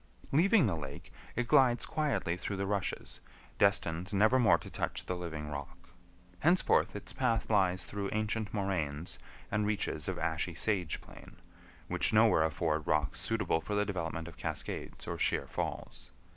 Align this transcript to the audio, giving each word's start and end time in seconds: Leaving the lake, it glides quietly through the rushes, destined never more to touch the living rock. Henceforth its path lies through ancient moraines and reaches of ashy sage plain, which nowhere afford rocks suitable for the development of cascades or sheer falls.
Leaving 0.31 0.65
the 0.65 0.75
lake, 0.75 1.13
it 1.35 1.47
glides 1.47 1.85
quietly 1.85 2.35
through 2.35 2.55
the 2.57 2.65
rushes, 2.65 3.21
destined 3.59 4.11
never 4.11 4.39
more 4.39 4.57
to 4.57 4.67
touch 4.67 5.05
the 5.05 5.15
living 5.15 5.51
rock. 5.51 5.77
Henceforth 6.39 6.95
its 6.95 7.13
path 7.13 7.51
lies 7.51 7.85
through 7.85 8.09
ancient 8.11 8.51
moraines 8.51 9.19
and 9.51 9.67
reaches 9.67 10.07
of 10.07 10.17
ashy 10.17 10.55
sage 10.55 11.01
plain, 11.01 11.35
which 11.87 12.13
nowhere 12.13 12.41
afford 12.43 12.87
rocks 12.87 13.21
suitable 13.21 13.61
for 13.61 13.75
the 13.75 13.85
development 13.85 14.27
of 14.27 14.37
cascades 14.37 15.05
or 15.05 15.19
sheer 15.19 15.45
falls. 15.45 16.09